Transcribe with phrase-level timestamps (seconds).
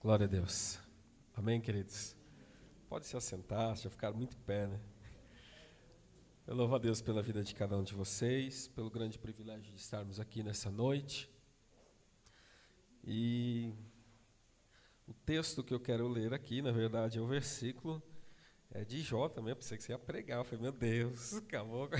[0.00, 0.78] Glória a Deus.
[1.34, 2.14] Amém, queridos?
[2.88, 4.80] Pode se assentar, já ficaram muito pé, né?
[6.46, 9.80] Eu louvo a Deus pela vida de cada um de vocês, pelo grande privilégio de
[9.80, 11.28] estarmos aqui nessa noite.
[13.02, 13.74] E
[15.04, 18.00] o texto que eu quero ler aqui, na verdade, é o versículo
[18.70, 19.50] é de Jó também.
[19.50, 20.38] Eu pensei que você ia pregar.
[20.38, 21.90] Eu falei, meu Deus, acabou.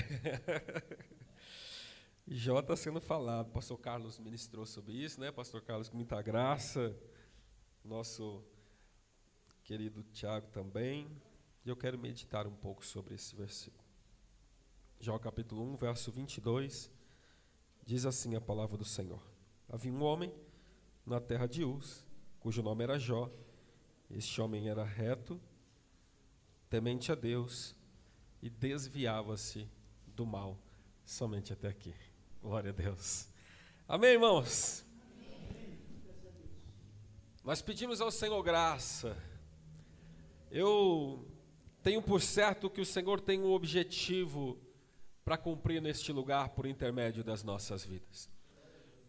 [2.25, 3.51] Jó está sendo falado.
[3.51, 5.33] Pastor Carlos ministrou sobre isso, né?
[5.33, 6.95] Pastor Carlos, com muita graça
[7.89, 8.43] nosso
[9.63, 11.09] querido Tiago também.
[11.65, 13.83] E eu quero meditar um pouco sobre esse versículo.
[14.99, 16.91] Jó capítulo 1, verso 22,
[17.83, 19.21] diz assim a palavra do Senhor.
[19.67, 20.31] Havia um homem
[21.05, 22.05] na terra de Uz,
[22.39, 23.29] cujo nome era Jó.
[24.09, 25.41] Este homem era reto,
[26.69, 27.75] temente a Deus
[28.41, 29.67] e desviava-se
[30.07, 30.57] do mal
[31.05, 31.93] somente até aqui.
[32.41, 33.27] Glória a Deus.
[33.87, 34.88] Amém, irmãos?
[37.49, 39.17] Nós pedimos ao Senhor graça.
[40.51, 41.25] Eu
[41.81, 44.55] tenho por certo que o Senhor tem um objetivo
[45.25, 48.29] para cumprir neste lugar por intermédio das nossas vidas.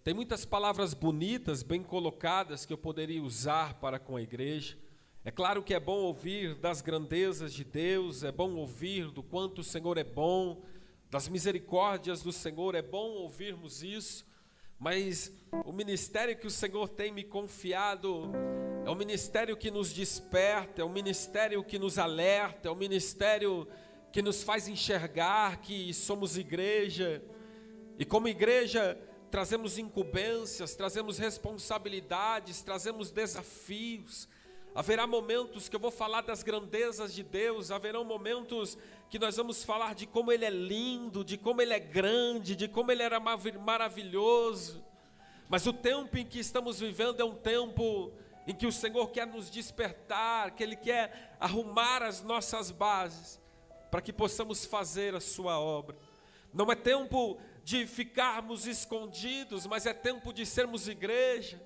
[0.03, 4.79] Tem muitas palavras bonitas, bem colocadas, que eu poderia usar para com a igreja.
[5.23, 9.59] É claro que é bom ouvir das grandezas de Deus, é bom ouvir do quanto
[9.59, 10.63] o Senhor é bom,
[11.11, 14.25] das misericórdias do Senhor, é bom ouvirmos isso.
[14.81, 15.31] Mas
[15.67, 18.33] o ministério que o Senhor tem me confiado
[18.87, 23.69] é um ministério que nos desperta, é um ministério que nos alerta, é um ministério
[24.11, 27.23] que nos faz enxergar que somos igreja.
[27.99, 28.99] E como igreja,
[29.31, 34.27] trazemos incumbências, trazemos responsabilidades, trazemos desafios.
[34.73, 39.65] Haverá momentos que eu vou falar das grandezas de Deus, haverão momentos que nós vamos
[39.65, 43.19] falar de como Ele é lindo, de como Ele é grande, de como Ele era
[43.19, 44.85] maravilhoso.
[45.49, 48.13] Mas o tempo em que estamos vivendo é um tempo
[48.47, 53.41] em que o Senhor quer nos despertar, que Ele quer arrumar as nossas bases,
[53.91, 55.97] para que possamos fazer a Sua obra.
[56.55, 61.61] Não é tempo de ficarmos escondidos, mas é tempo de sermos igreja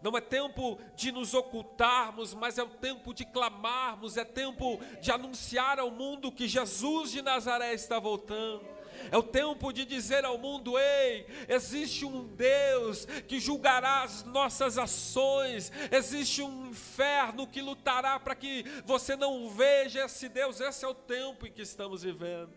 [0.00, 5.10] não é tempo de nos ocultarmos, mas é o tempo de clamarmos, é tempo de
[5.10, 8.78] anunciar ao mundo que Jesus de Nazaré está voltando.
[9.10, 14.76] É o tempo de dizer ao mundo: ei, existe um Deus que julgará as nossas
[14.78, 20.60] ações, existe um inferno que lutará para que você não veja esse Deus.
[20.60, 22.52] Esse é o tempo em que estamos vivendo.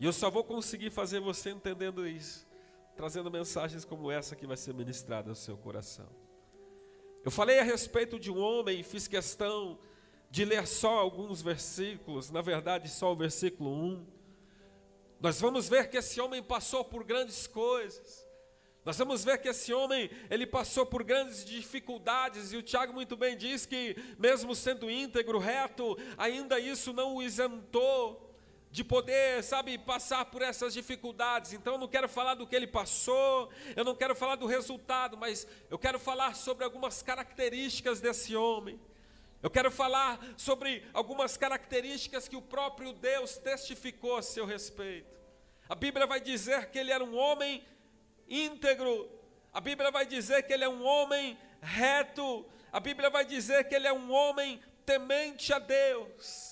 [0.00, 2.46] E eu só vou conseguir fazer você entendendo isso,
[2.96, 6.27] trazendo mensagens como essa que vai ser ministrada ao seu coração.
[7.28, 9.78] Eu falei a respeito de um homem fiz questão
[10.30, 14.06] de ler só alguns versículos, na verdade, só o versículo 1.
[15.20, 18.26] Nós vamos ver que esse homem passou por grandes coisas.
[18.82, 23.14] Nós vamos ver que esse homem, ele passou por grandes dificuldades, e o Tiago muito
[23.14, 28.27] bem diz que, mesmo sendo íntegro, reto, ainda isso não o isentou
[28.78, 31.52] de poder, sabe, passar por essas dificuldades.
[31.52, 35.16] Então eu não quero falar do que ele passou, eu não quero falar do resultado,
[35.16, 38.80] mas eu quero falar sobre algumas características desse homem.
[39.42, 45.18] Eu quero falar sobre algumas características que o próprio Deus testificou a seu respeito.
[45.68, 47.66] A Bíblia vai dizer que ele era um homem
[48.28, 49.10] íntegro,
[49.52, 53.74] a Bíblia vai dizer que ele é um homem reto, a Bíblia vai dizer que
[53.74, 56.47] ele é um homem temente a Deus.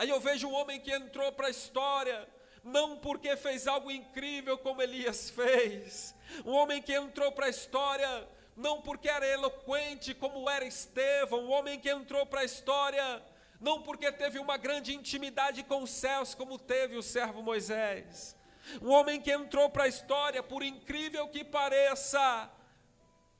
[0.00, 2.26] Aí eu vejo um homem que entrou para a história,
[2.64, 8.26] não porque fez algo incrível como Elias fez, um homem que entrou para a história,
[8.56, 13.22] não porque era eloquente como era Estevão, um homem que entrou para a história,
[13.60, 18.34] não porque teve uma grande intimidade com os céus como teve o servo Moisés,
[18.80, 22.50] um homem que entrou para a história, por incrível que pareça,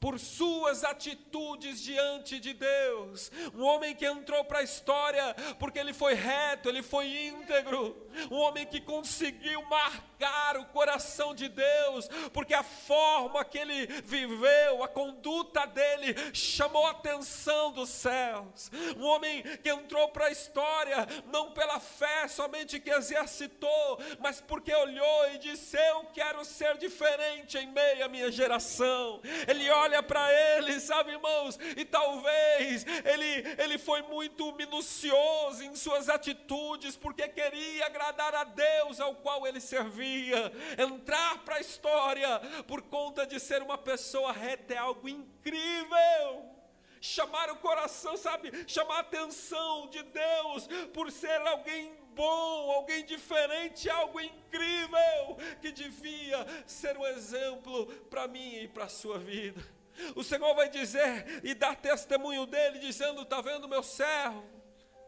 [0.00, 3.30] por suas atitudes diante de Deus.
[3.54, 8.08] Um homem que entrou para a história porque ele foi reto, ele foi íntegro.
[8.30, 14.82] Um homem que conseguiu marcar o coração de Deus, porque a forma que ele viveu,
[14.82, 18.70] a conduta dele chamou a atenção dos céus.
[18.96, 24.74] Um homem que entrou para a história não pela fé somente que exercitou, mas porque
[24.74, 29.20] olhou e disse: Eu quero ser diferente em meio à minha geração.
[29.46, 35.74] Ele olha olha para ele, sabe, irmãos, e talvez ele, ele foi muito minucioso em
[35.74, 42.40] suas atitudes, porque queria agradar a Deus ao qual ele servia, entrar para a história
[42.68, 46.60] por conta de ser uma pessoa reta é algo incrível
[47.00, 48.52] chamar o coração, sabe?
[48.68, 56.46] Chamar a atenção de Deus por ser alguém bom, alguém diferente, algo incrível que devia
[56.66, 59.79] ser um exemplo para mim e para a sua vida.
[60.14, 64.44] O Senhor vai dizer e dar testemunho dele, dizendo: Está vendo meu servo?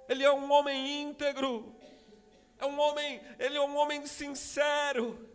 [0.09, 1.75] Ele é um homem íntegro,
[2.59, 5.29] é um homem, ele é um homem sincero.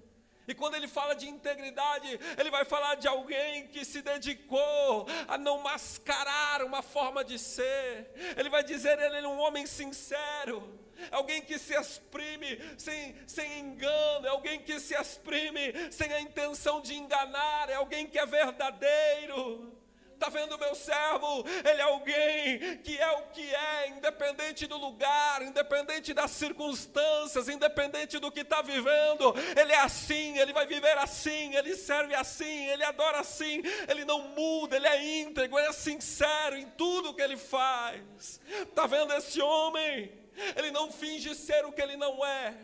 [0.47, 5.37] E quando ele fala de integridade, ele vai falar de alguém que se dedicou a
[5.37, 8.13] não mascarar uma forma de ser.
[8.37, 10.76] Ele vai dizer ele é um homem sincero.
[11.11, 16.81] Alguém que se exprime sem, sem engano, é alguém que se exprime sem a intenção
[16.81, 19.77] de enganar, é alguém que é verdadeiro.
[20.17, 21.45] Está vendo meu servo?
[21.63, 28.17] Ele é alguém que é o que é, independente do lugar, independente das circunstâncias, independente
[28.17, 29.35] do que está vivendo.
[29.55, 34.29] Ele é assim, ele vai viver assim, ele serve assim, ele adora assim, ele não
[34.29, 38.41] muda, ele é íntegro, ele é sincero em tudo que ele faz.
[38.63, 40.11] Está vendo esse homem?
[40.55, 42.55] Ele não finge ser o que ele não é.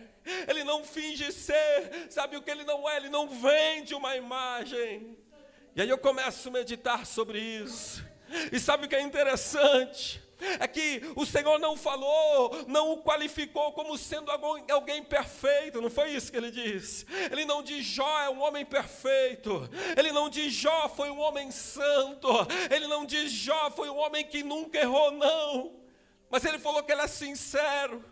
[0.48, 2.98] Ele não finge ser, sabe o que ele não é?
[2.98, 5.18] Ele não vende uma imagem.
[5.76, 8.04] E aí eu começo a meditar sobre isso.
[8.52, 10.22] E sabe o que é interessante?
[10.60, 14.30] É que o Senhor não falou, não o qualificou como sendo
[14.70, 17.06] alguém perfeito, não foi isso que ele disse.
[17.32, 21.50] Ele não diz Jó é um homem perfeito, ele não diz Jó foi um homem
[21.50, 22.28] santo,
[22.70, 25.83] ele não diz Jó foi um homem que nunca errou, não.
[26.34, 28.04] Mas ele falou que ele é sincero.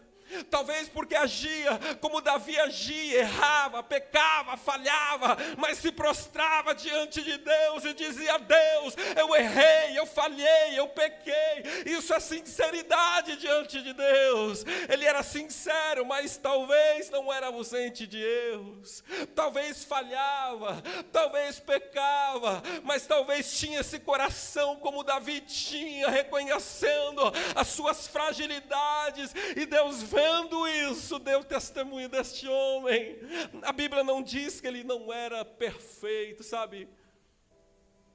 [0.49, 7.85] Talvez porque agia como Davi agia, errava, pecava, falhava, mas se prostrava diante de Deus
[7.85, 11.63] e dizia: Deus, eu errei, eu falhei, eu pequei.
[11.85, 14.63] Isso é sinceridade diante de Deus.
[14.89, 19.03] Ele era sincero, mas talvez não era ausente de Deus.
[19.35, 20.81] Talvez falhava,
[21.11, 27.21] talvez pecava, mas talvez tinha esse coração como Davi tinha, reconhecendo
[27.55, 33.17] as suas fragilidades e Deus veio vendo isso, deu testemunho deste homem.
[33.63, 36.87] A Bíblia não diz que ele não era perfeito, sabe?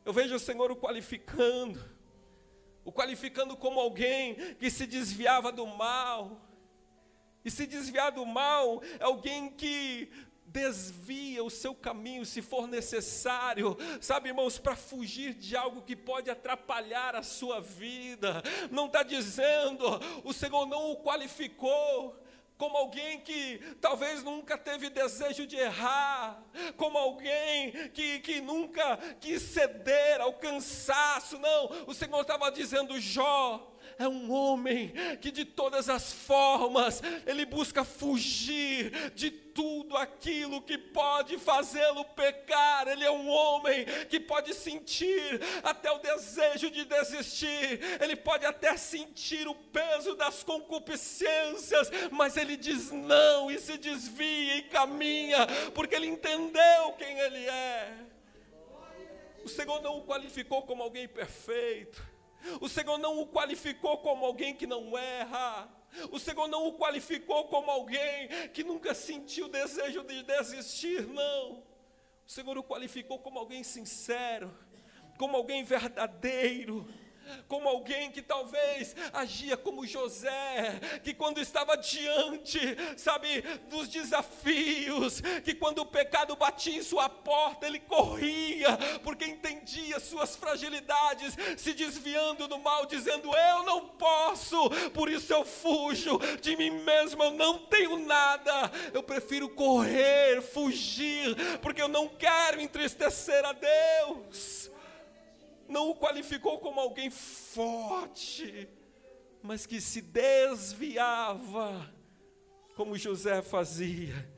[0.04, 1.82] Eu vejo o Senhor o qualificando,
[2.84, 6.40] o qualificando como alguém que se desviava do mal.
[7.44, 10.08] E se desviar do mal é alguém que
[10.56, 16.30] desvia o seu caminho se for necessário, sabe, irmãos, para fugir de algo que pode
[16.30, 18.42] atrapalhar a sua vida.
[18.70, 22.18] Não está dizendo, o Senhor não o qualificou
[22.56, 26.42] como alguém que talvez nunca teve desejo de errar,
[26.78, 33.75] como alguém que, que nunca quis ceder ao cansaço, não, o Senhor estava dizendo, Jó,
[33.98, 40.76] é um homem que de todas as formas ele busca fugir de tudo aquilo que
[40.76, 42.86] pode fazê-lo pecar.
[42.88, 48.76] Ele é um homem que pode sentir até o desejo de desistir, ele pode até
[48.76, 55.94] sentir o peso das concupiscências, mas ele diz não e se desvia e caminha, porque
[55.94, 57.94] ele entendeu quem ele é.
[59.42, 62.15] O Senhor não o qualificou como alguém perfeito.
[62.60, 65.68] O Senhor não o qualificou como alguém que não erra.
[66.10, 71.62] O Senhor não o qualificou como alguém que nunca sentiu desejo de desistir, não.
[72.26, 74.56] O Senhor o qualificou como alguém sincero,
[75.16, 76.86] como alguém verdadeiro
[77.48, 82.58] como alguém que talvez agia como José, que quando estava diante,
[82.96, 90.00] sabe, dos desafios, que quando o pecado batia em sua porta, ele corria, porque entendia
[90.00, 96.56] suas fragilidades, se desviando do mal, dizendo: Eu não posso, por isso eu fujo de
[96.56, 103.44] mim mesmo, eu não tenho nada, eu prefiro correr, fugir, porque eu não quero entristecer
[103.44, 104.70] a Deus
[105.68, 108.68] não o qualificou como alguém forte,
[109.42, 111.92] mas que se desviava,
[112.74, 114.28] como José fazia.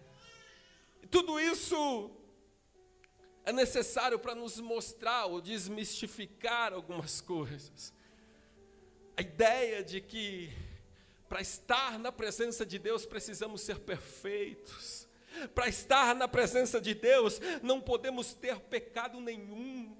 [1.10, 2.10] Tudo isso
[3.44, 7.94] é necessário para nos mostrar ou desmistificar algumas coisas.
[9.16, 10.52] A ideia de que
[11.28, 15.08] para estar na presença de Deus precisamos ser perfeitos.
[15.54, 19.96] Para estar na presença de Deus não podemos ter pecado nenhum.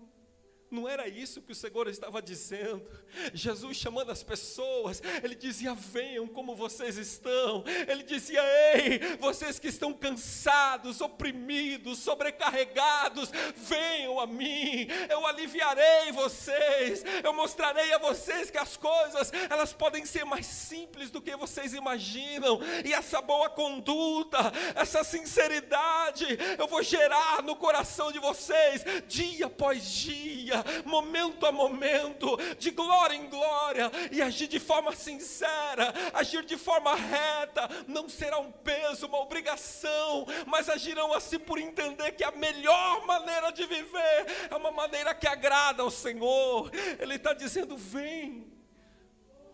[0.70, 2.86] Não era isso que o Senhor estava dizendo.
[3.32, 7.64] Jesus chamando as pessoas, ele dizia: Venham como vocês estão.
[7.86, 8.42] Ele dizia:
[8.74, 14.86] Ei, vocês que estão cansados, oprimidos, sobrecarregados, venham a mim.
[15.08, 17.02] Eu aliviarei vocês.
[17.24, 21.72] Eu mostrarei a vocês que as coisas elas podem ser mais simples do que vocês
[21.72, 22.60] imaginam.
[22.84, 26.26] E essa boa conduta, essa sinceridade,
[26.58, 33.14] eu vou gerar no coração de vocês dia após dia momento a momento, de glória
[33.14, 39.06] em glória, e agir de forma sincera, agir de forma reta, não será um peso,
[39.06, 44.70] uma obrigação, mas agirão assim por entender que a melhor maneira de viver é uma
[44.70, 46.70] maneira que agrada ao Senhor.
[46.98, 48.46] Ele está dizendo: vem.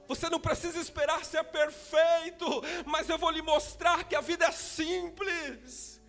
[0.07, 2.47] Você não precisa esperar ser perfeito,
[2.85, 6.01] mas eu vou lhe mostrar que a vida é simples.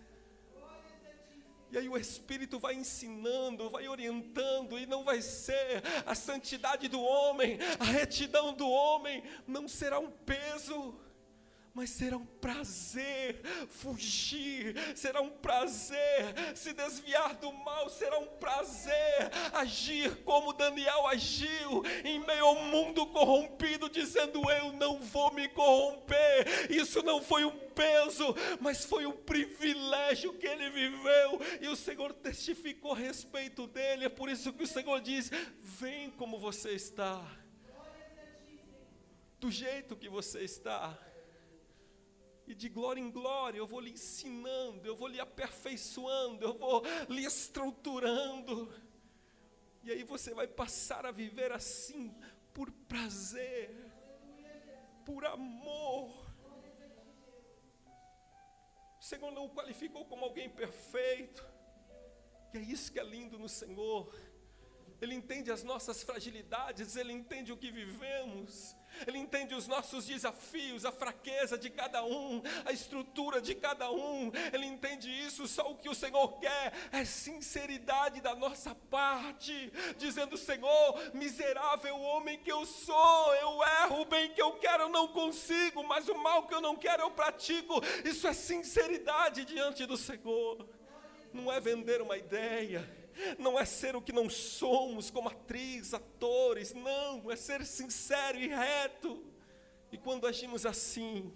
[1.70, 7.00] E aí o Espírito vai ensinando, vai orientando, e não vai ser a santidade do
[7.00, 10.94] homem, a retidão do homem, não será um peso
[11.76, 19.30] mas será um prazer fugir, será um prazer se desviar do mal, será um prazer
[19.52, 26.70] agir como Daniel agiu em meio ao mundo corrompido, dizendo: Eu não vou me corromper.
[26.70, 32.14] Isso não foi um peso, mas foi um privilégio que ele viveu, e o Senhor
[32.14, 34.06] testificou a respeito dele.
[34.06, 35.30] É por isso que o Senhor diz:
[35.60, 37.22] Vem como você está,
[39.38, 40.98] do jeito que você está
[42.46, 46.82] e de glória em glória eu vou lhe ensinando, eu vou lhe aperfeiçoando, eu vou
[47.08, 48.72] lhe estruturando.
[49.82, 52.14] E aí você vai passar a viver assim,
[52.52, 53.74] por prazer,
[55.04, 56.26] por amor.
[59.00, 61.46] O Senhor não o qualificou como alguém perfeito,
[62.52, 64.12] e é isso que é lindo no Senhor.
[65.00, 68.75] Ele entende as nossas fragilidades, Ele entende o que vivemos,
[69.06, 74.30] Ele entende os nossos desafios, a fraqueza de cada um, a estrutura de cada um,
[74.52, 75.46] Ele entende isso.
[75.46, 82.38] Só o que o Senhor quer é sinceridade da nossa parte, dizendo: Senhor, miserável homem
[82.38, 86.14] que eu sou, eu erro, o bem que eu quero eu não consigo, mas o
[86.14, 87.80] mal que eu não quero eu pratico.
[88.04, 90.66] Isso é sinceridade diante do Senhor,
[91.32, 92.95] não é vender uma ideia
[93.38, 98.48] não é ser o que não somos, como atriz, atores, não, é ser sincero e
[98.48, 99.24] reto.
[99.90, 101.32] E quando agimos assim,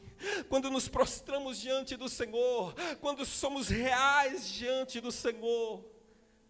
[0.48, 5.84] quando nos prostramos diante do Senhor, quando somos reais diante do Senhor,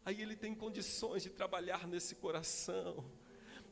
[0.04, 3.04] aí Ele tem condições de trabalhar nesse coração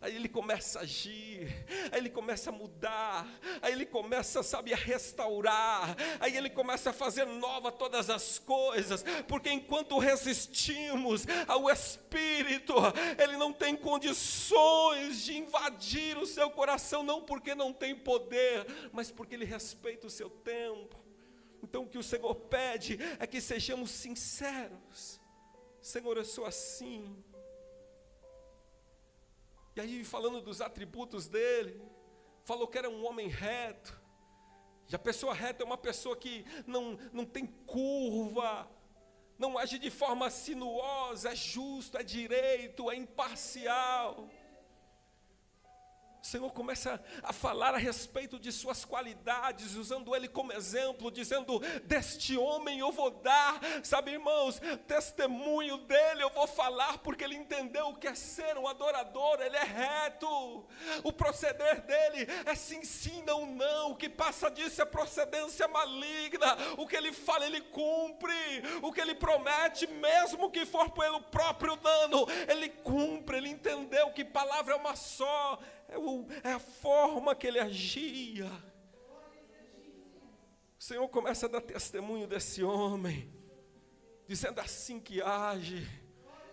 [0.00, 3.26] Aí ele começa a agir, aí ele começa a mudar,
[3.60, 9.04] aí ele começa, sabe, a restaurar, aí ele começa a fazer nova todas as coisas,
[9.26, 12.74] porque enquanto resistimos ao Espírito,
[13.20, 19.10] ele não tem condições de invadir o seu coração, não porque não tem poder, mas
[19.10, 20.96] porque ele respeita o seu tempo.
[21.60, 25.20] Então o que o Senhor pede é que sejamos sinceros.
[25.80, 27.16] Senhor, eu sou assim.
[29.78, 31.80] E aí, falando dos atributos dele,
[32.42, 33.96] falou que era um homem reto.
[34.90, 38.68] E a pessoa reta é uma pessoa que não, não tem curva,
[39.38, 44.28] não age de forma sinuosa, é justo, é direito, é imparcial.
[46.28, 52.36] Senhor começa a falar a respeito de suas qualidades, usando ele como exemplo, dizendo: Deste
[52.36, 57.96] homem eu vou dar, sabe, irmãos, testemunho dele eu vou falar, porque ele entendeu o
[57.96, 60.66] que é ser um adorador, ele é reto,
[61.02, 66.58] o proceder dele é sim, sim, não, não, o que passa disso é procedência maligna,
[66.76, 71.74] o que ele fala, ele cumpre, o que ele promete, mesmo que for pelo próprio
[71.76, 75.58] dano, ele cumpre, ele entendeu que palavra é uma só
[75.88, 78.50] é, o, é a forma que ele agia.
[80.78, 83.32] O Senhor começa a dar testemunho desse homem,
[84.26, 85.86] dizendo assim que age.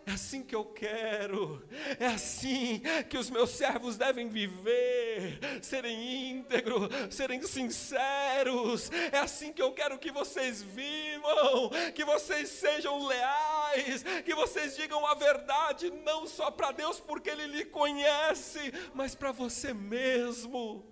[0.08, 1.68] É assim que eu quero,
[2.00, 8.92] é assim que os meus servos devem viver, serem íntegros, serem sinceros.
[9.12, 15.04] É assim que eu quero que vocês vivam, que vocês sejam leais, que vocês digam
[15.08, 20.86] a verdade, não só para Deus, porque Ele lhe conhece, mas para você mesmo,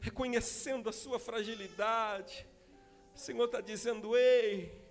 [0.00, 2.46] reconhecendo a sua fragilidade.
[3.16, 4.89] O Senhor está dizendo: ei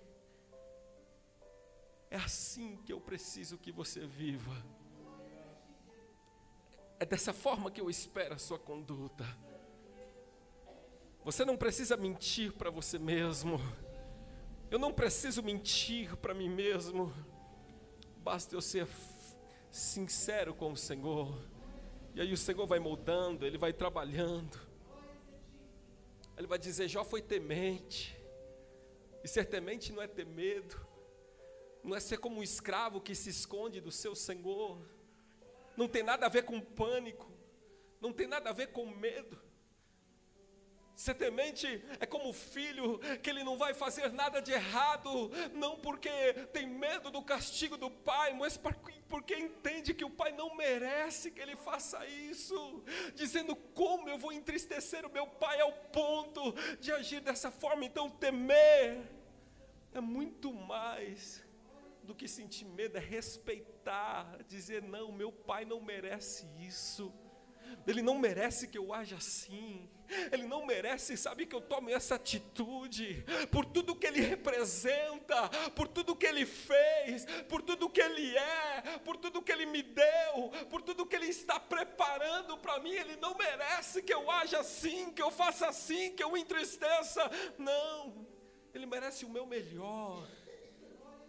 [2.10, 4.52] é assim que eu preciso que você viva.
[6.98, 9.24] É dessa forma que eu espero a sua conduta.
[11.24, 13.60] Você não precisa mentir para você mesmo.
[14.70, 17.14] Eu não preciso mentir para mim mesmo.
[18.18, 18.88] Basta eu ser
[19.70, 21.38] sincero com o Senhor.
[22.14, 24.58] E aí o Senhor vai moldando, Ele vai trabalhando.
[26.36, 28.18] Ele vai dizer: Jó foi temente.
[29.22, 30.89] E ser temente não é ter medo
[31.82, 34.80] não é ser como um escravo que se esconde do seu senhor,
[35.76, 37.30] não tem nada a ver com pânico,
[38.00, 39.40] não tem nada a ver com medo.
[40.94, 45.78] Ser temente é como o filho, que ele não vai fazer nada de errado, não
[45.78, 46.10] porque
[46.52, 48.58] tem medo do castigo do pai, mas
[49.08, 52.84] porque entende que o pai não merece que ele faça isso,
[53.14, 57.86] dizendo como eu vou entristecer o meu pai ao ponto de agir dessa forma.
[57.86, 59.00] Então, temer
[59.94, 61.42] é muito mais
[62.02, 67.12] do que sentir medo, é respeitar, dizer: não, meu pai não merece isso.
[67.86, 69.88] Ele não merece que eu haja assim.
[70.32, 75.86] Ele não merece, sabe, que eu tome essa atitude, por tudo que ele representa, por
[75.86, 80.50] tudo que ele fez, por tudo que ele é, por tudo que ele me deu,
[80.68, 82.90] por tudo que ele está preparando para mim.
[82.90, 87.30] Ele não merece que eu haja assim, que eu faça assim, que eu entristeça.
[87.56, 88.26] Não,
[88.74, 90.26] ele merece o meu melhor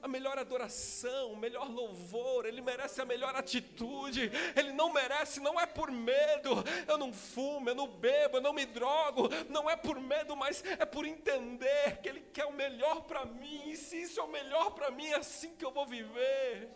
[0.01, 5.59] a melhor adoração, o melhor louvor, ele merece a melhor atitude, ele não merece, não
[5.59, 9.75] é por medo, eu não fumo, eu não bebo, eu não me drogo, não é
[9.75, 14.01] por medo, mas é por entender que ele quer o melhor para mim, e se
[14.01, 16.69] isso é o melhor para mim, é assim que eu vou viver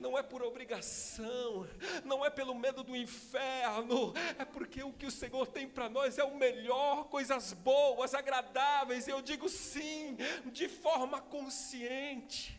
[0.00, 1.68] não é por obrigação,
[2.04, 6.16] não é pelo medo do inferno, é porque o que o Senhor tem para nós
[6.16, 9.06] é o melhor, coisas boas, agradáveis.
[9.06, 10.16] Eu digo sim,
[10.46, 12.58] de forma consciente.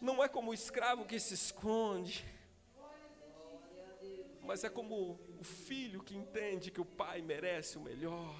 [0.00, 2.24] Não é como o escravo que se esconde,
[4.42, 8.34] mas é como o filho que entende que o pai merece o melhor.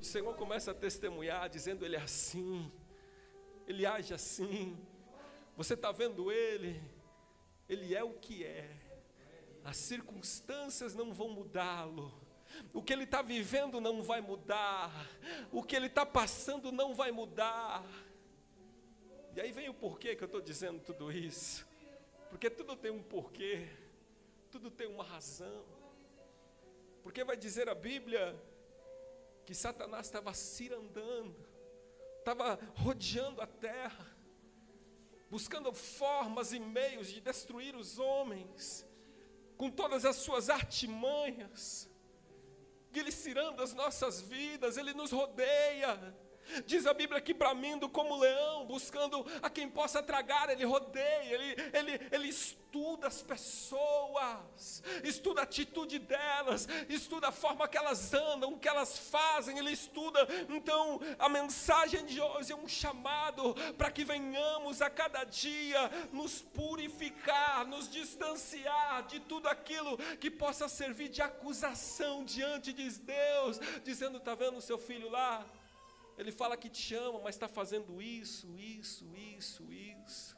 [0.00, 2.72] O Senhor começa a testemunhar, dizendo: Ele é assim,
[3.68, 4.76] Ele age assim.
[5.56, 6.82] Você está vendo Ele,
[7.68, 8.68] ele é o que é.
[9.64, 12.12] As circunstâncias não vão mudá-lo.
[12.72, 14.90] O que ele está vivendo não vai mudar.
[15.50, 17.84] O que ele está passando não vai mudar.
[19.34, 21.66] E aí vem o porquê que eu estou dizendo tudo isso.
[22.28, 23.68] Porque tudo tem um porquê.
[24.50, 25.64] Tudo tem uma razão.
[27.02, 28.36] Porque vai dizer a Bíblia
[29.44, 31.36] que Satanás estava cirandando,
[32.18, 34.13] estava rodeando a terra
[35.34, 38.86] buscando formas e meios de destruir os homens,
[39.56, 41.90] com todas as suas artimanhas,
[42.92, 46.16] glicerando as nossas vidas, Ele nos rodeia,
[46.66, 51.56] Diz a Bíblia que bramindo como leão, buscando a quem possa tragar, ele rodeia, ele,
[51.72, 58.52] ele, ele estuda as pessoas, estuda a atitude delas, estuda a forma que elas andam,
[58.52, 60.26] o que elas fazem, ele estuda.
[60.48, 66.42] Então, a mensagem de hoje é um chamado para que venhamos a cada dia nos
[66.42, 74.18] purificar, nos distanciar de tudo aquilo que possa servir de acusação diante de Deus, dizendo:
[74.18, 75.44] está vendo o seu filho lá?
[76.16, 80.36] Ele fala que te ama, mas está fazendo isso, isso, isso, isso.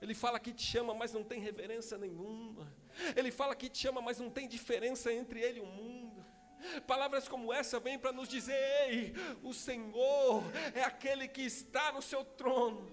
[0.00, 2.72] Ele fala que te ama, mas não tem reverência nenhuma.
[3.16, 6.24] Ele fala que te ama, mas não tem diferença entre ele e o mundo.
[6.86, 8.54] Palavras como essa vêm para nos dizer:
[8.88, 10.42] Ei, o Senhor
[10.74, 12.90] é aquele que está no seu trono.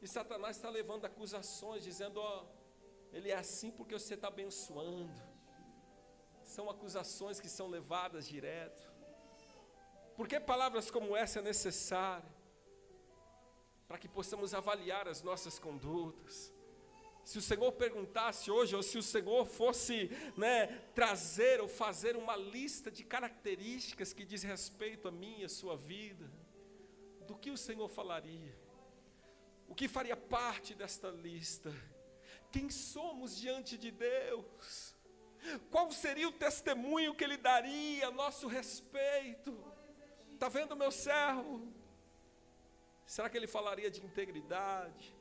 [0.00, 2.46] E Satanás está levando acusações, dizendo: Ó,
[3.12, 5.12] ele é assim porque você está abençoando.
[6.42, 8.90] São acusações que são levadas direto.
[10.18, 12.28] Por que palavras como essa é necessária?
[13.86, 16.52] Para que possamos avaliar as nossas condutas.
[17.24, 22.34] Se o Senhor perguntasse hoje, ou se o Senhor fosse né, trazer ou fazer uma
[22.34, 26.28] lista de características que diz respeito a mim e a sua vida,
[27.24, 28.58] do que o Senhor falaria?
[29.68, 31.72] O que faria parte desta lista?
[32.50, 34.96] Quem somos diante de Deus?
[35.70, 39.67] Qual seria o testemunho que Ele daria a nosso respeito?
[40.38, 41.66] Está vendo meu servo?
[43.04, 45.12] Será que ele falaria de integridade?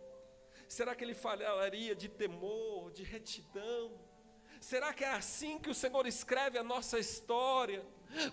[0.69, 3.99] Será que ele falaria de temor, de retidão?
[4.61, 7.83] Será que é assim que o Senhor escreve a nossa história?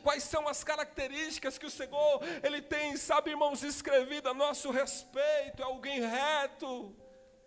[0.03, 5.63] Quais são as características que o Senhor ele tem, sabe, irmãos, escrevido a nosso respeito?
[5.63, 6.95] É alguém reto,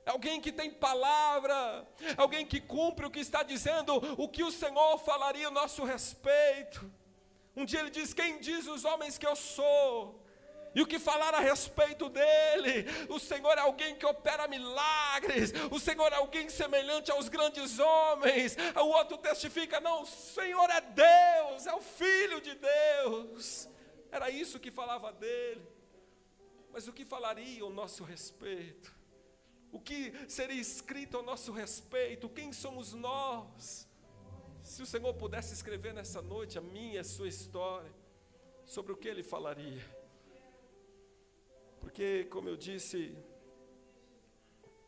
[0.04, 4.43] é alguém que tem palavra, é alguém que cumpre o que está dizendo, o que
[4.43, 6.91] o Senhor falaria a nosso respeito.
[7.57, 10.23] Um dia ele diz: Quem diz os homens que eu sou?
[10.75, 12.85] E o que falar a respeito dele?
[13.09, 18.55] O Senhor é alguém que opera milagres, o Senhor é alguém semelhante aos grandes homens.
[18.75, 23.67] O outro testifica: não, o Senhor é Deus, é o Filho de Deus.
[24.11, 25.67] Era isso que falava dele.
[26.71, 28.95] Mas o que falaria ao nosso respeito?
[29.71, 32.29] O que seria escrito ao nosso respeito?
[32.29, 33.87] Quem somos nós?
[34.67, 37.89] Se o Senhor pudesse escrever nessa noite a minha e a sua história,
[38.65, 39.82] sobre o que ele falaria?
[41.80, 43.17] Porque, como eu disse,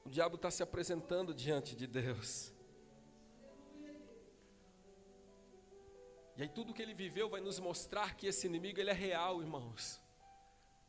[0.05, 2.53] o diabo está se apresentando diante de Deus.
[6.35, 9.41] E aí tudo que ele viveu vai nos mostrar que esse inimigo ele é real,
[9.41, 10.01] irmãos.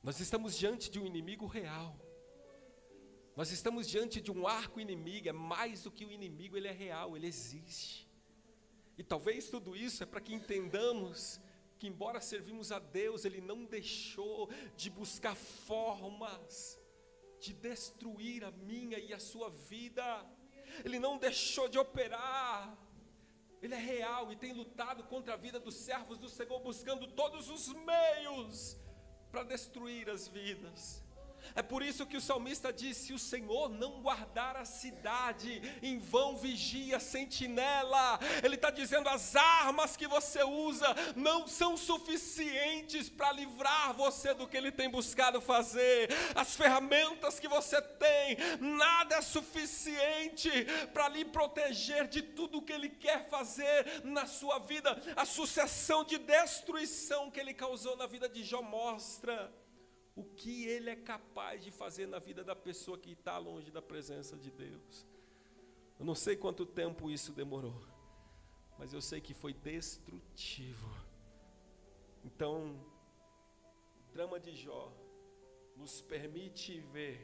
[0.02, 1.96] Nós estamos diante de um inimigo real.
[3.36, 6.72] Nós estamos diante de um arco inimigo, é mais do que o inimigo, ele é
[6.72, 8.09] real, ele existe.
[9.00, 11.40] E talvez tudo isso é para que entendamos
[11.78, 16.78] que, embora servimos a Deus, Ele não deixou de buscar formas
[17.40, 20.04] de destruir a minha e a sua vida,
[20.84, 22.76] Ele não deixou de operar
[23.62, 27.50] ele é real e tem lutado contra a vida dos servos do Senhor, buscando todos
[27.50, 28.74] os meios
[29.30, 31.04] para destruir as vidas.
[31.54, 35.98] É por isso que o salmista disse: se o Senhor não guardar a cidade, em
[35.98, 38.18] vão vigia a sentinela.
[38.42, 40.86] Ele está dizendo: as armas que você usa
[41.16, 46.08] não são suficientes para livrar você do que ele tem buscado fazer.
[46.34, 50.50] As ferramentas que você tem, nada é suficiente
[50.92, 55.00] para lhe proteger de tudo que ele quer fazer na sua vida.
[55.16, 59.52] A sucessão de destruição que ele causou na vida de Jó mostra
[60.20, 63.80] o que ele é capaz de fazer na vida da pessoa que está longe da
[63.80, 65.06] presença de Deus.
[65.98, 67.82] Eu não sei quanto tempo isso demorou,
[68.78, 70.90] mas eu sei que foi destrutivo.
[72.22, 72.78] Então,
[73.98, 74.92] o drama de Jó
[75.74, 77.18] nos permite ver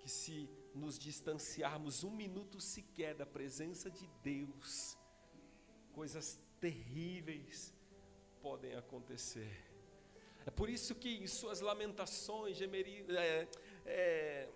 [0.00, 4.98] que se nos distanciarmos um minuto sequer da presença de Deus,
[5.92, 7.72] coisas terríveis
[8.42, 9.73] podem acontecer.
[10.46, 13.48] É por isso que em suas lamentações, é,
[13.86, 14.48] é,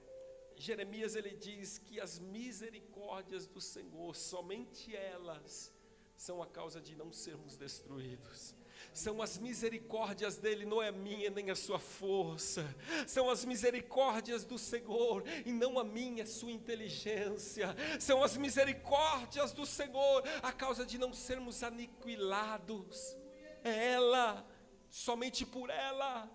[0.57, 5.73] Jeremias ele diz que as misericórdias do Senhor, somente elas,
[6.17, 8.55] são a causa de não sermos destruídos.
[8.93, 12.65] São as misericórdias dele, não é minha nem a sua força.
[13.07, 17.75] São as misericórdias do Senhor e não a minha, a sua inteligência.
[18.01, 23.17] São as misericórdias do Senhor, a causa de não sermos aniquilados.
[23.63, 24.47] É ela
[24.91, 26.31] somente por ela,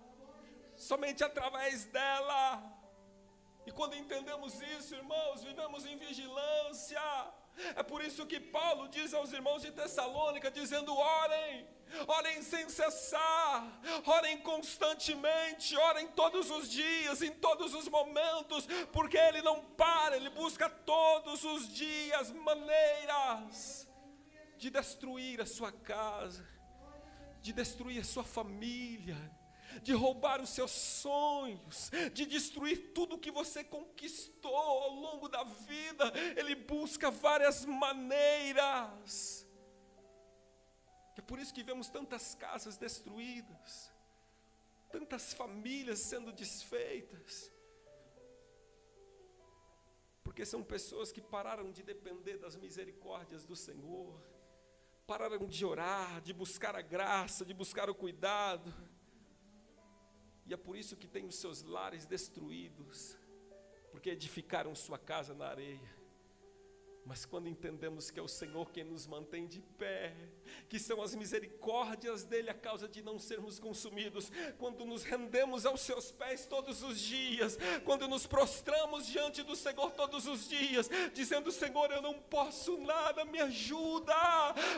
[0.76, 2.62] somente através dela.
[3.66, 7.00] E quando entendemos isso, irmãos, vivemos em vigilância.
[7.76, 11.66] É por isso que Paulo diz aos irmãos de Tessalônica, dizendo: orem,
[12.06, 19.40] orem sem cessar, orem constantemente, orem todos os dias, em todos os momentos, porque Ele
[19.40, 23.88] não para, Ele busca todos os dias maneiras
[24.56, 26.44] de destruir a sua casa,
[27.44, 29.18] de destruir a sua família,
[29.82, 36.10] de roubar os seus sonhos, de destruir tudo que você conquistou ao longo da vida.
[36.38, 39.46] Ele busca várias maneiras.
[41.18, 43.92] É por isso que vemos tantas casas destruídas,
[44.90, 47.52] tantas famílias sendo desfeitas.
[50.22, 54.33] Porque são pessoas que pararam de depender das misericórdias do Senhor
[55.06, 58.72] pararam de orar, de buscar a graça, de buscar o cuidado.
[60.46, 63.16] E é por isso que tem os seus lares destruídos,
[63.90, 66.03] porque edificaram sua casa na areia.
[67.06, 70.14] Mas quando entendemos que é o Senhor quem nos mantém de pé,
[70.70, 75.82] que são as misericórdias dele a causa de não sermos consumidos, quando nos rendemos aos
[75.82, 81.52] seus pés todos os dias, quando nos prostramos diante do Senhor todos os dias, dizendo:
[81.52, 84.14] Senhor, eu não posso nada, me ajuda,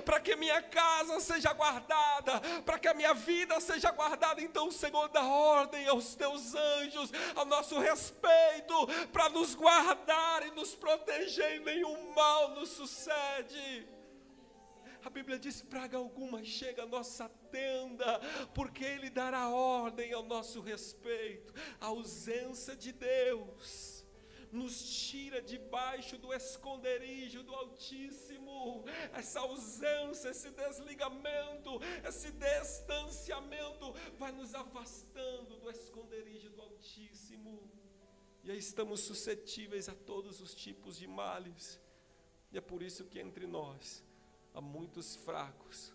[0.04, 4.42] para que minha casa seja guardada, para que a minha vida seja guardada.
[4.42, 8.74] Então, Senhor dá ordem aos teus anjos, ao nosso respeito,
[9.12, 13.86] para nos guardar e nos proteger em nenhum mal nos sucede.
[15.04, 18.18] A Bíblia diz: praga alguma chega à nossa tenda,
[18.54, 21.52] porque Ele dará ordem ao nosso respeito.
[21.80, 24.04] A ausência de Deus
[24.50, 24.74] nos
[25.08, 28.84] tira debaixo do esconderijo do Altíssimo.
[29.12, 37.70] Essa ausência, esse desligamento, esse distanciamento vai nos afastando do esconderijo do Altíssimo.
[38.42, 41.80] E aí estamos suscetíveis a todos os tipos de males.
[42.56, 44.02] E é por isso que entre nós
[44.54, 45.92] há muitos fracos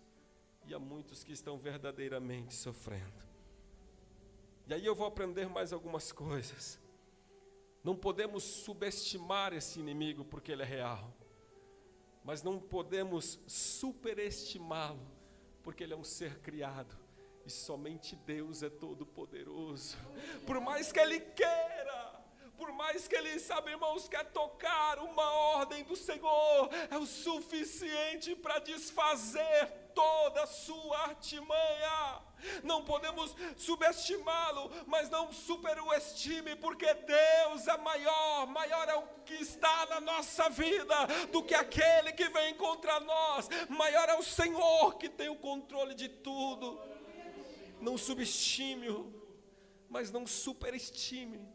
[0.63, 3.25] e há muitos que estão verdadeiramente sofrendo.
[4.67, 6.79] E aí eu vou aprender mais algumas coisas.
[7.83, 11.11] Não podemos subestimar esse inimigo porque ele é real,
[12.23, 15.11] mas não podemos superestimá-lo
[15.63, 16.95] porque ele é um ser criado
[17.43, 19.97] e somente Deus é todo poderoso.
[20.45, 22.10] Por mais que ele queira,
[22.61, 28.35] por mais que ele, sabe, irmãos, quer tocar uma ordem do Senhor, é o suficiente
[28.35, 32.21] para desfazer toda a sua artimanha.
[32.63, 39.87] Não podemos subestimá-lo, mas não superestime, porque Deus é maior, maior é o que está
[39.87, 40.95] na nossa vida
[41.31, 45.95] do que aquele que vem contra nós, maior é o Senhor que tem o controle
[45.95, 46.79] de tudo.
[47.79, 49.11] Não subestime-o,
[49.89, 51.49] mas não superestime,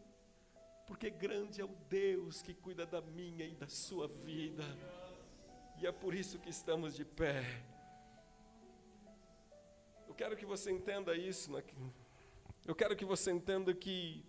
[0.87, 4.64] porque grande é o Deus que cuida da minha e da sua vida,
[5.81, 7.44] e é por isso que estamos de pé
[10.16, 11.53] quero que você entenda isso.
[11.53, 11.62] Né?
[12.64, 14.25] Eu quero que você entenda que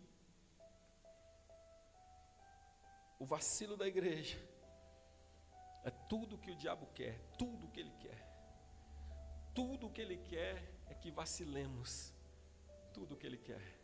[3.17, 4.37] o vacilo da igreja
[5.83, 8.27] é tudo que o diabo quer, tudo que ele quer.
[9.55, 12.13] Tudo que ele quer é que vacilemos.
[12.93, 13.76] Tudo que ele quer.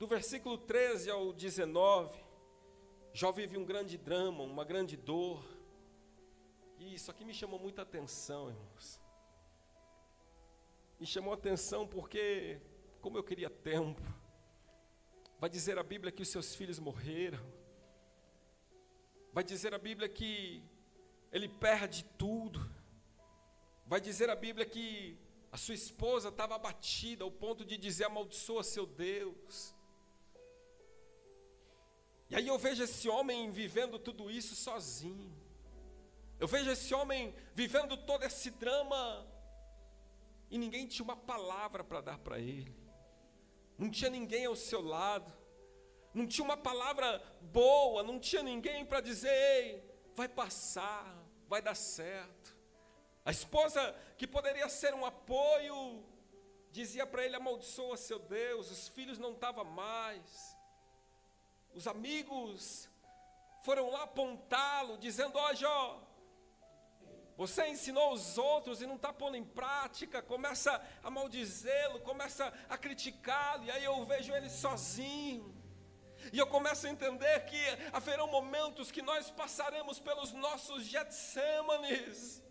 [0.00, 2.18] Do versículo 13 ao 19,
[3.12, 5.44] Jó vive um grande drama, uma grande dor.
[6.76, 9.00] E isso aqui me chamou muita atenção, irmãos
[11.00, 12.60] me chamou atenção porque,
[13.00, 14.02] como eu queria tempo,
[15.38, 17.40] vai dizer a Bíblia que os seus filhos morreram,
[19.32, 20.62] vai dizer a Bíblia que
[21.32, 22.60] ele perde tudo,
[23.86, 25.16] vai dizer a Bíblia que
[25.50, 29.74] a sua esposa estava abatida ao ponto de dizer amaldiçoa seu Deus.
[32.30, 35.36] E aí eu vejo esse homem vivendo tudo isso sozinho.
[36.38, 39.26] Eu vejo esse homem vivendo todo esse drama
[40.50, 42.74] e ninguém tinha uma palavra para dar para ele,
[43.78, 45.32] não tinha ninguém ao seu lado,
[46.12, 51.16] não tinha uma palavra boa, não tinha ninguém para dizer: ei, vai passar,
[51.48, 52.56] vai dar certo.
[53.24, 56.04] A esposa, que poderia ser um apoio,
[56.72, 60.49] dizia para ele: amaldiçoa seu Deus, os filhos não estavam mais,
[61.74, 62.88] os amigos
[63.62, 66.10] foram lá apontá-lo, dizendo: ó, oh, Jó,
[67.36, 72.76] você ensinou os outros e não está pondo em prática, começa a maldizê-lo, começa a
[72.76, 75.54] criticá-lo, e aí eu vejo ele sozinho.
[76.32, 77.58] E eu começo a entender que
[77.92, 82.42] haverão momentos que nós passaremos pelos nossos Getsêmanes.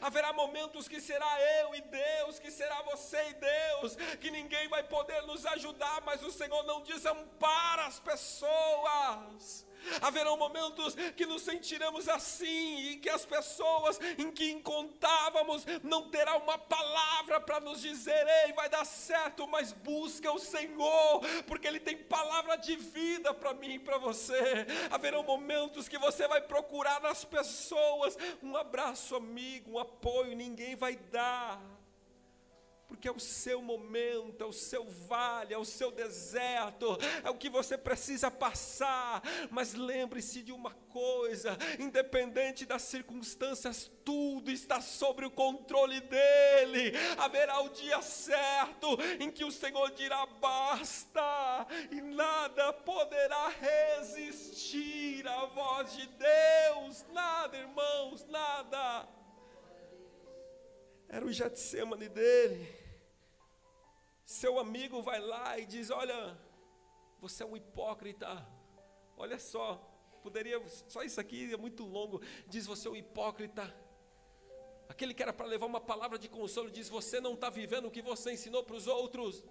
[0.00, 4.82] Haverá momentos que será eu e Deus, que será você e Deus, que ninguém vai
[4.82, 9.67] poder nos ajudar, mas o Senhor não desampara as pessoas.
[10.00, 16.36] Haverão momentos que nos sentiremos assim e que as pessoas em que encontrávamos não terá
[16.36, 21.80] uma palavra para nos dizer, ei, vai dar certo, mas busca o Senhor, porque Ele
[21.80, 24.66] tem palavra de vida para mim e para você.
[24.90, 30.96] Haverão momentos que você vai procurar nas pessoas um abraço amigo, um apoio, ninguém vai
[30.96, 31.77] dar
[32.88, 37.36] porque é o seu momento, é o seu vale, é o seu deserto, é o
[37.36, 39.22] que você precisa passar.
[39.50, 46.92] Mas lembre-se de uma coisa: independente das circunstâncias, tudo está sobre o controle dEle.
[47.18, 55.44] Haverá o dia certo em que o Senhor dirá basta, e nada poderá resistir à
[55.44, 59.06] voz de Deus, nada, irmãos, nada.
[61.06, 62.77] Era o Getsemane dele.
[64.28, 66.38] Seu amigo vai lá e diz: Olha,
[67.18, 68.46] você é um hipócrita.
[69.16, 69.76] Olha só,
[70.22, 72.20] poderia, só isso aqui é muito longo.
[72.46, 73.74] Diz: Você é um hipócrita.
[74.86, 77.90] Aquele que era para levar uma palavra de consolo diz: Você não está vivendo o
[77.90, 79.42] que você ensinou para os outros.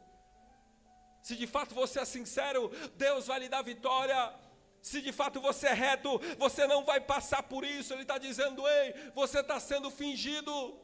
[1.23, 4.31] Se de fato você é sincero, Deus vai lhe dar vitória.
[4.79, 7.93] Se de fato você é reto, você não vai passar por isso.
[7.93, 10.79] Ele está dizendo: Ei, você está sendo fingido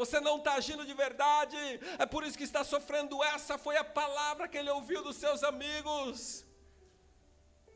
[0.00, 1.56] você não está agindo de verdade,
[1.98, 3.20] é por isso que está sofrendo.
[3.24, 6.46] Essa foi a palavra que ele ouviu dos seus amigos.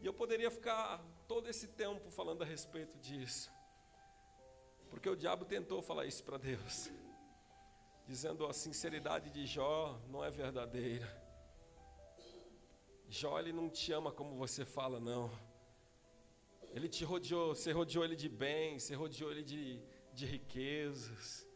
[0.01, 3.51] E eu poderia ficar todo esse tempo falando a respeito disso,
[4.89, 6.93] porque o diabo tentou falar isso para Deus,
[8.07, 11.09] dizendo a sinceridade de Jó não é verdadeira.
[13.09, 15.29] Jó ele não te ama como você fala, não.
[16.71, 19.83] Ele te rodeou, você rodeou ele de bens, você rodeou ele de,
[20.15, 21.51] de riquezas.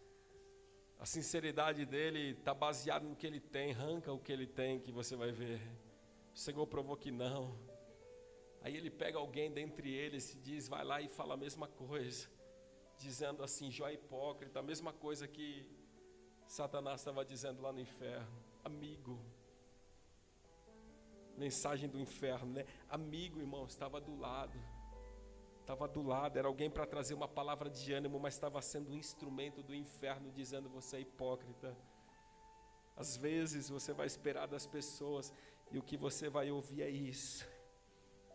[0.99, 4.91] A sinceridade dele está baseada no que ele tem, arranca o que ele tem, que
[4.91, 5.61] você vai ver.
[6.35, 7.59] O Senhor provou que não.
[8.63, 12.29] Aí ele pega alguém dentre eles e diz, vai lá e fala a mesma coisa,
[12.99, 15.69] dizendo assim, Jó é hipócrita, a mesma coisa que
[16.47, 19.21] Satanás estava dizendo lá no inferno, amigo.
[21.37, 22.65] Mensagem do inferno, né?
[22.89, 24.59] Amigo, irmão, estava do lado
[25.67, 28.95] estava do lado, era alguém para trazer uma palavra de ânimo, mas estava sendo um
[28.95, 31.77] instrumento do inferno dizendo você é hipócrita.
[32.97, 35.33] Às vezes você vai esperar das pessoas
[35.73, 37.45] e o que você vai ouvir é isso.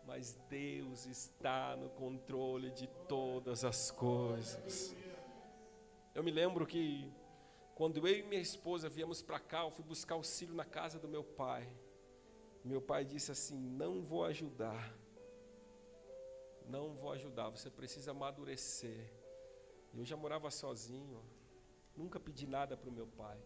[0.05, 4.93] Mas Deus está no controle de todas as coisas.
[6.13, 7.09] Eu me lembro que
[7.75, 11.07] quando eu e minha esposa viemos para cá, eu fui buscar auxílio na casa do
[11.07, 11.65] meu pai.
[12.61, 15.00] Meu pai disse assim: Não vou ajudar.
[16.71, 19.11] Não vou ajudar, você precisa amadurecer.
[19.93, 21.21] Eu já morava sozinho,
[21.97, 23.37] nunca pedi nada para o meu pai.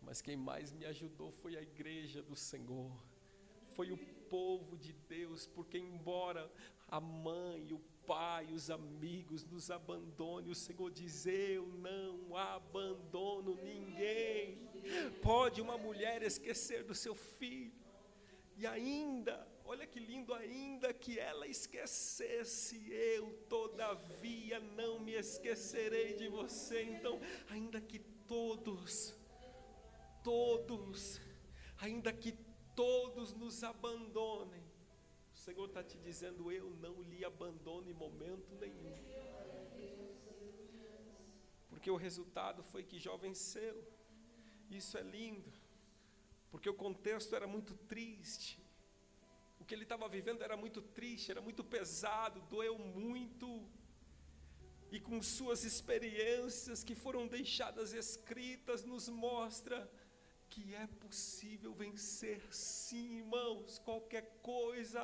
[0.00, 2.90] Mas quem mais me ajudou foi a igreja do Senhor,
[3.76, 3.98] foi o
[4.30, 6.50] povo de Deus, porque embora
[6.88, 14.66] a mãe, o pai, os amigos nos abandonem, o Senhor diz: Eu não abandono ninguém.
[15.20, 17.74] Pode uma mulher esquecer do seu filho,
[18.56, 26.26] e ainda, olha que lindo, ainda que ela esquecesse, eu todavia não me esquecerei de
[26.26, 26.82] você.
[26.82, 29.14] Então, ainda que todos,
[30.24, 31.20] todos,
[31.78, 32.32] ainda que
[32.74, 34.64] todos nos abandonem,
[35.32, 38.98] o Senhor está te dizendo: Eu não lhe abandono em momento nenhum.
[41.68, 43.86] Porque o resultado foi que Jó venceu.
[44.68, 45.52] Isso é lindo,
[46.50, 48.59] porque o contexto era muito triste.
[49.70, 53.48] Que ele estava vivendo era muito triste, era muito pesado, doeu muito.
[54.90, 59.88] E com suas experiências que foram deixadas escritas, nos mostra
[60.48, 65.00] que é possível vencer, sim, irmãos, qualquer coisa.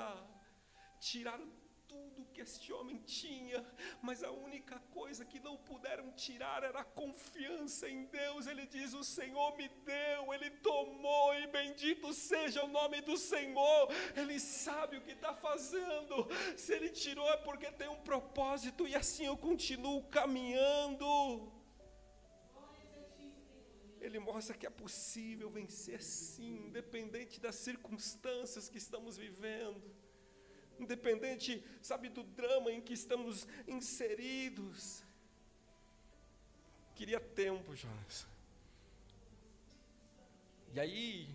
[0.99, 1.49] Tiraram
[1.97, 3.65] tudo que este homem tinha,
[4.01, 8.47] mas a única coisa que não puderam tirar era a confiança em Deus.
[8.47, 13.89] Ele diz: O Senhor me deu, Ele tomou, e bendito seja o nome do Senhor.
[14.15, 16.29] Ele sabe o que está fazendo.
[16.57, 21.53] Se Ele tirou é porque tem um propósito, e assim eu continuo caminhando.
[24.01, 29.83] Ele mostra que é possível vencer sim, independente das circunstâncias que estamos vivendo,
[30.79, 35.03] independente, sabe, do drama em que estamos inseridos.
[36.95, 38.27] Queria tempo, Jonas.
[40.73, 41.29] E aí,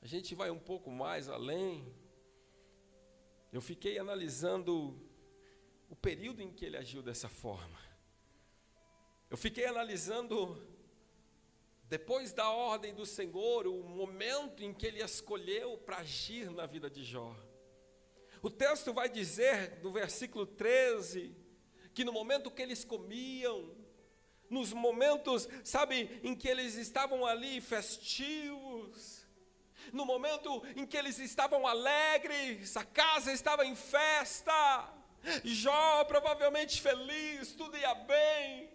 [0.00, 1.86] a gente vai um pouco mais além.
[3.52, 4.98] Eu fiquei analisando
[5.88, 7.78] o período em que ele agiu dessa forma.
[9.30, 10.60] Eu fiquei analisando
[11.88, 16.88] depois da ordem do Senhor, o momento em que ele escolheu para agir na vida
[16.88, 17.36] de Jó.
[18.42, 21.32] O texto vai dizer, no versículo 13,
[21.94, 23.72] que no momento que eles comiam,
[24.50, 29.24] nos momentos, sabe, em que eles estavam ali festivos,
[29.92, 34.92] no momento em que eles estavam alegres, a casa estava em festa,
[35.44, 38.68] Jó provavelmente feliz, tudo ia bem,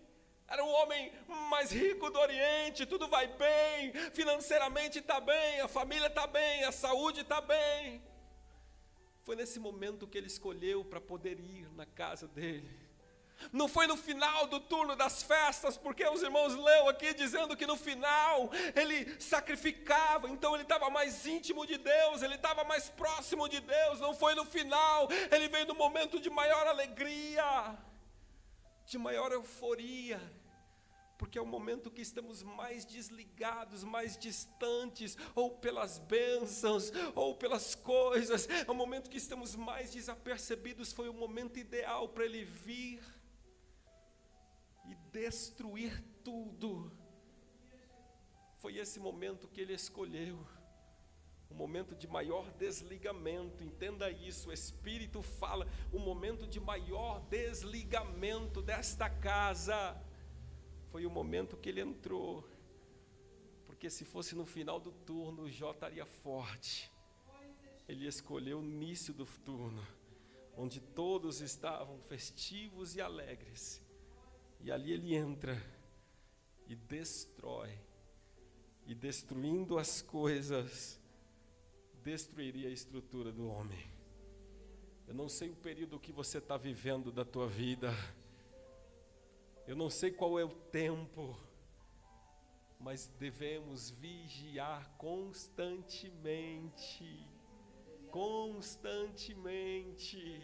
[0.48, 1.12] era o homem
[1.50, 6.72] mais rico do Oriente, tudo vai bem, financeiramente está bem, a família está bem, a
[6.72, 8.02] saúde está bem.
[9.28, 12.72] Foi nesse momento que ele escolheu para poder ir na casa dele.
[13.52, 17.68] Não foi no final do turno das festas, porque os irmãos leu aqui dizendo que
[17.68, 23.50] no final ele sacrificava, então ele estava mais íntimo de Deus, ele estava mais próximo
[23.50, 24.00] de Deus.
[24.00, 27.78] Não foi no final, ele veio no momento de maior alegria
[28.88, 30.22] de maior euforia,
[31.18, 37.74] porque é o momento que estamos mais desligados, mais distantes, ou pelas bênçãos, ou pelas
[37.74, 40.94] coisas, é o momento que estamos mais desapercebidos.
[40.94, 43.02] Foi o momento ideal para ele vir
[44.86, 46.92] e destruir tudo.
[48.60, 50.46] Foi esse momento que ele escolheu.
[51.50, 58.62] Um momento de maior desligamento, entenda isso, o Espírito fala, o momento de maior desligamento
[58.62, 59.98] desta casa
[60.98, 62.44] foi o momento que ele entrou,
[63.68, 66.92] porque se fosse no final do turno, Jó estaria forte,
[67.88, 69.86] ele escolheu o início do turno,
[70.56, 73.80] onde todos estavam festivos e alegres,
[74.60, 75.62] e ali ele entra
[76.66, 77.80] e destrói,
[78.88, 81.00] e destruindo as coisas,
[82.02, 83.88] destruiria a estrutura do homem.
[85.08, 87.94] Eu não sei o período que você está vivendo da tua vida.
[89.68, 91.38] Eu não sei qual é o tempo,
[92.80, 97.28] mas devemos vigiar constantemente,
[98.10, 100.42] constantemente,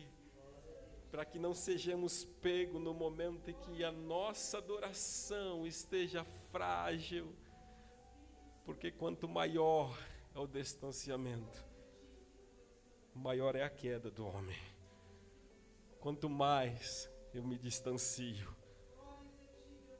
[1.09, 7.33] para que não sejamos pegos no momento em que a nossa adoração esteja frágil,
[8.65, 9.97] porque quanto maior
[10.35, 11.65] é o distanciamento,
[13.13, 14.59] maior é a queda do homem.
[16.01, 18.53] Quanto mais eu me distancio,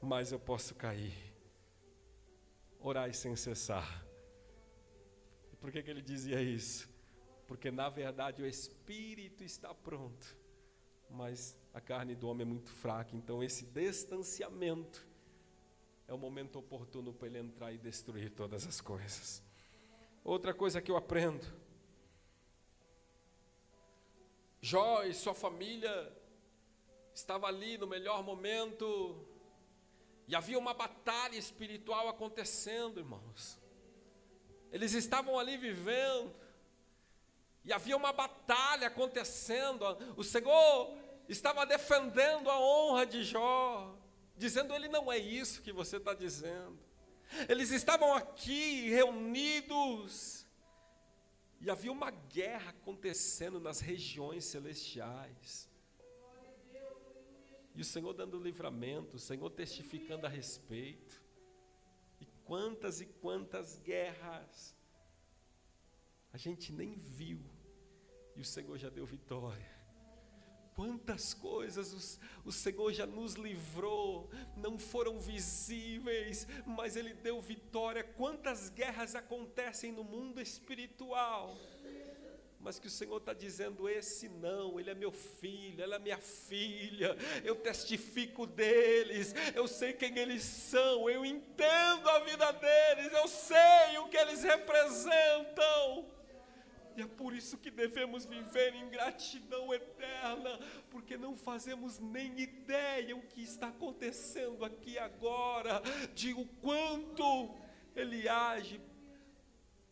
[0.04, 1.14] mais eu posso cair.
[2.78, 4.04] Orai sem cessar.
[5.52, 6.88] E por que, que ele dizia isso?
[7.46, 10.36] Porque na verdade o espírito está pronto,
[11.10, 15.06] mas a carne do homem é muito fraca, então esse distanciamento
[16.06, 19.42] é o momento oportuno para ele entrar e destruir todas as coisas.
[20.22, 21.46] Outra coisa que eu aprendo:
[24.60, 26.12] Jó e sua família
[27.14, 29.33] estava ali no melhor momento,
[30.26, 33.58] e havia uma batalha espiritual acontecendo, irmãos.
[34.72, 36.34] Eles estavam ali vivendo,
[37.64, 39.84] e havia uma batalha acontecendo.
[40.16, 40.96] O Senhor
[41.28, 43.96] estava defendendo a honra de Jó,
[44.36, 46.78] dizendo: Ele não é isso que você está dizendo.
[47.48, 50.46] Eles estavam aqui reunidos,
[51.60, 55.68] e havia uma guerra acontecendo nas regiões celestiais.
[57.74, 61.22] E o Senhor dando livramento, o Senhor testificando a respeito.
[62.20, 64.74] E quantas e quantas guerras
[66.34, 67.40] a gente nem viu,
[68.34, 69.72] e o Senhor já deu vitória.
[70.74, 78.02] Quantas coisas o, o, Senhor já nos livrou, não foram visíveis, mas Ele deu vitória.
[78.02, 81.56] Quantas guerras acontecem no mundo espiritual,
[82.64, 86.16] mas que o Senhor está dizendo: esse não, ele é meu filho, ela é minha
[86.16, 93.28] filha, eu testifico deles, eu sei quem eles são, eu entendo a vida deles, eu
[93.28, 96.06] sei o que eles representam.
[96.96, 100.58] E é por isso que devemos viver em gratidão eterna,
[100.90, 105.82] porque não fazemos nem ideia o que está acontecendo aqui agora,
[106.14, 107.54] de o quanto
[107.94, 108.80] Ele age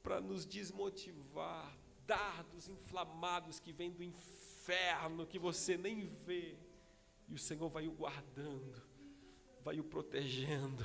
[0.03, 6.57] para nos desmotivar, dardos inflamados que vêm do inferno, que você nem vê,
[7.29, 8.83] e o Senhor vai o guardando,
[9.63, 10.85] vai o protegendo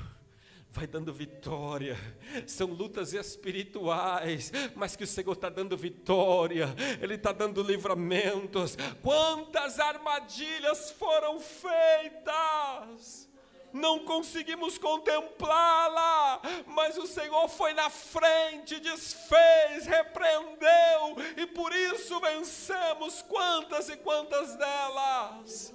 [0.70, 1.98] vai dando vitória.
[2.46, 6.68] São lutas espirituais, mas que o Senhor está dando vitória,
[7.02, 8.78] Ele está dando livramentos.
[9.02, 13.28] Quantas armadilhas foram feitas!
[13.74, 23.22] Não conseguimos contemplá-la, mas o Senhor foi na frente, desfez, repreendeu, e por isso vencemos
[23.22, 25.74] quantas e quantas delas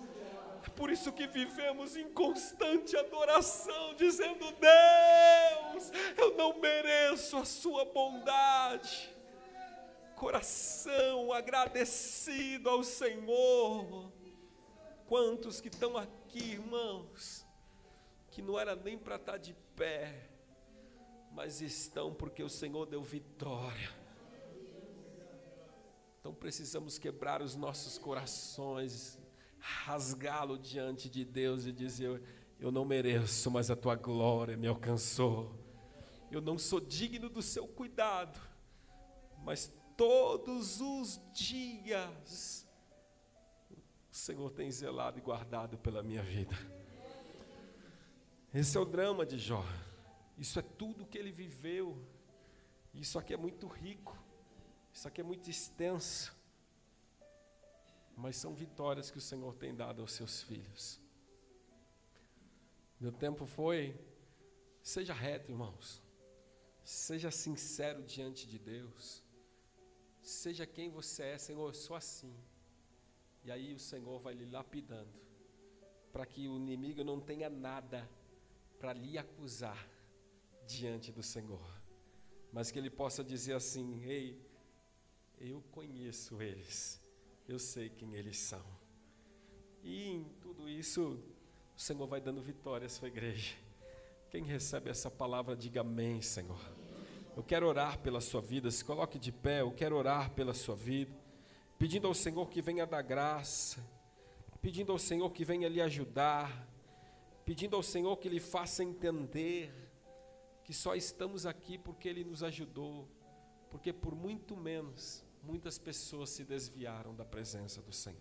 [0.82, 9.14] por isso que vivemos em constante adoração, dizendo: Deus, eu não mereço a Sua bondade.
[10.16, 14.12] Coração agradecido ao Senhor.
[15.06, 17.41] Quantos que estão aqui, irmãos,
[18.32, 20.26] que não era nem para estar tá de pé,
[21.32, 23.90] mas estão porque o Senhor deu vitória.
[26.18, 29.18] Então precisamos quebrar os nossos corações,
[29.58, 32.22] rasgá-lo diante de Deus e dizer:
[32.58, 35.54] Eu não mereço, mas a tua glória me alcançou.
[36.30, 38.40] Eu não sou digno do seu cuidado,
[39.44, 42.66] mas todos os dias
[44.10, 46.56] o Senhor tem zelado e guardado pela minha vida.
[48.54, 49.64] Esse é o drama de Jó.
[50.36, 52.02] Isso é tudo que ele viveu.
[52.92, 54.18] Isso aqui é muito rico.
[54.92, 56.34] Isso aqui é muito extenso
[58.16, 61.00] mas são vitórias que o Senhor tem dado aos seus filhos.
[63.00, 63.98] Meu tempo foi,
[64.82, 66.02] seja reto, irmãos,
[66.84, 69.24] seja sincero diante de Deus,
[70.20, 72.32] seja quem você é, Senhor, eu sou assim.
[73.44, 75.18] E aí o Senhor vai lhe lapidando,
[76.12, 78.08] para que o inimigo não tenha nada
[78.82, 79.88] para lhe acusar
[80.66, 81.66] diante do Senhor,
[82.52, 84.38] mas que ele possa dizer assim: Ei,
[85.40, 87.02] eu conheço eles
[87.48, 88.64] eu sei quem eles são.
[89.82, 91.18] E em tudo isso,
[91.76, 93.54] o Senhor vai dando vitória à sua igreja.
[94.30, 96.60] Quem recebe essa palavra, diga amém, Senhor.
[97.36, 100.76] Eu quero orar pela sua vida, se coloque de pé, eu quero orar pela sua
[100.76, 101.14] vida,
[101.78, 103.84] pedindo ao Senhor que venha dar graça,
[104.60, 106.68] pedindo ao Senhor que venha lhe ajudar,
[107.44, 109.72] pedindo ao Senhor que lhe faça entender
[110.64, 113.08] que só estamos aqui porque Ele nos ajudou,
[113.70, 118.20] porque por muito menos muitas pessoas se desviaram da presença do Senhor.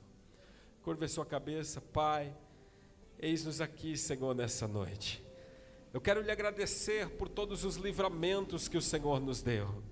[0.81, 2.35] Curva sua cabeça, Pai,
[3.19, 5.23] eis-nos aqui, Senhor, nessa noite.
[5.93, 9.83] Eu quero lhe agradecer por todos os livramentos que o Senhor nos deu.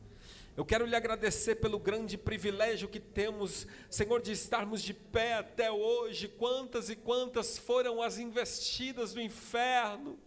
[0.57, 5.71] Eu quero lhe agradecer pelo grande privilégio que temos, Senhor, de estarmos de pé até
[5.71, 6.27] hoje.
[6.27, 10.19] Quantas e quantas foram as investidas do inferno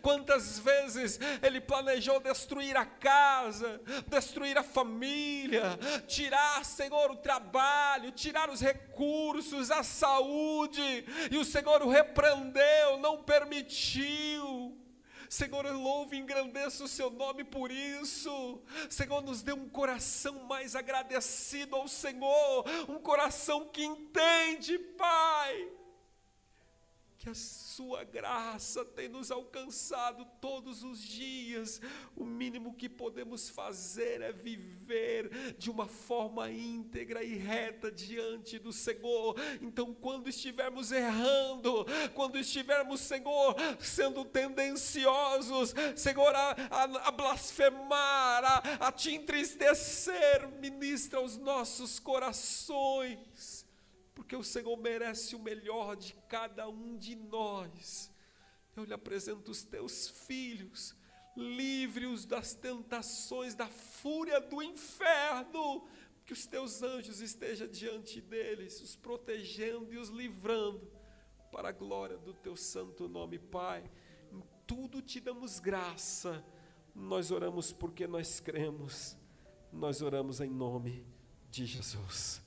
[0.00, 8.50] Quantas vezes ele planejou destruir a casa, destruir a família, tirar, Senhor, o trabalho, tirar
[8.50, 14.78] os recursos, a saúde, e o Senhor o repreendeu, não permitiu.
[15.28, 18.60] Senhor, eu louvo e engrandeço o seu nome por isso.
[18.88, 25.83] Senhor, nos dê um coração mais agradecido ao Senhor, um coração que entende, Pai
[27.24, 31.80] que a Sua graça tem nos alcançado todos os dias.
[32.14, 38.74] O mínimo que podemos fazer é viver de uma forma íntegra e reta diante do
[38.74, 39.36] Senhor.
[39.62, 48.88] Então, quando estivermos errando, quando estivermos, Senhor, sendo tendenciosos, Senhor, a, a, a blasfemar, a,
[48.88, 53.53] a te entristecer, ministra os nossos corações
[54.14, 58.12] porque o Senhor merece o melhor de cada um de nós.
[58.76, 60.94] Eu lhe apresento os teus filhos,
[61.36, 65.86] livre-os das tentações, da fúria do inferno,
[66.24, 70.90] que os teus anjos estejam diante deles, os protegendo e os livrando,
[71.52, 73.88] para a glória do teu santo nome, Pai.
[74.32, 76.44] Em tudo te damos graça,
[76.94, 79.16] nós oramos porque nós cremos,
[79.72, 81.06] nós oramos em nome
[81.50, 82.43] de Jesus.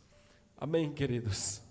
[0.58, 1.62] Amém, queridos?